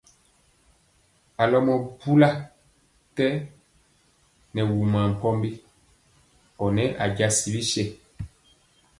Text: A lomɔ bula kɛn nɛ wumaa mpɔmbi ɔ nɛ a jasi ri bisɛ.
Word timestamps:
A 1.41 1.43
lomɔ 1.51 1.73
bula 1.99 2.29
kɛn 3.15 3.35
nɛ 4.53 4.61
wumaa 4.73 5.05
mpɔmbi 5.13 5.49
ɔ 6.63 6.65
nɛ 6.75 6.83
a 7.03 7.05
jasi 7.17 7.47
ri 7.53 7.61
bisɛ. 7.63 7.83